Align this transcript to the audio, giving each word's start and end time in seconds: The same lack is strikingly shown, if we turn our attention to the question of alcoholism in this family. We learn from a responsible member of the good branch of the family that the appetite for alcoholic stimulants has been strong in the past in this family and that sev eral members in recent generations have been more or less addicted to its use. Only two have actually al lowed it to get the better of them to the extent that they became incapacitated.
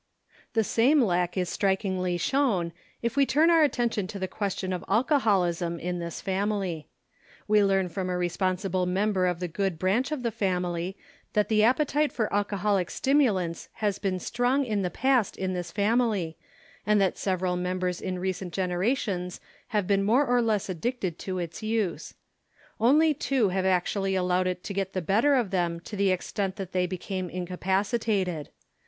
The 0.53 0.63
same 0.63 0.99
lack 0.99 1.37
is 1.37 1.47
strikingly 1.47 2.17
shown, 2.17 2.73
if 3.03 3.15
we 3.15 3.23
turn 3.23 3.51
our 3.51 3.61
attention 3.61 4.07
to 4.07 4.17
the 4.17 4.27
question 4.27 4.73
of 4.73 4.83
alcoholism 4.89 5.77
in 5.79 5.99
this 5.99 6.21
family. 6.21 6.87
We 7.47 7.63
learn 7.63 7.87
from 7.87 8.09
a 8.09 8.17
responsible 8.17 8.87
member 8.87 9.27
of 9.27 9.39
the 9.39 9.47
good 9.47 9.77
branch 9.77 10.11
of 10.11 10.23
the 10.23 10.31
family 10.31 10.97
that 11.33 11.49
the 11.49 11.61
appetite 11.63 12.11
for 12.11 12.33
alcoholic 12.33 12.89
stimulants 12.89 13.69
has 13.73 13.99
been 13.99 14.17
strong 14.19 14.65
in 14.65 14.81
the 14.81 14.89
past 14.89 15.37
in 15.37 15.53
this 15.53 15.71
family 15.71 16.35
and 16.83 16.99
that 16.99 17.19
sev 17.19 17.41
eral 17.41 17.55
members 17.59 18.01
in 18.01 18.17
recent 18.17 18.53
generations 18.53 19.39
have 19.67 19.85
been 19.85 20.01
more 20.03 20.25
or 20.25 20.41
less 20.41 20.67
addicted 20.67 21.19
to 21.19 21.37
its 21.37 21.61
use. 21.61 22.15
Only 22.79 23.13
two 23.13 23.49
have 23.49 23.65
actually 23.67 24.17
al 24.17 24.25
lowed 24.25 24.47
it 24.47 24.63
to 24.63 24.73
get 24.73 24.93
the 24.93 25.01
better 25.03 25.35
of 25.35 25.51
them 25.51 25.79
to 25.81 25.95
the 25.95 26.09
extent 26.09 26.55
that 26.55 26.71
they 26.71 26.87
became 26.87 27.29
incapacitated. 27.29 28.49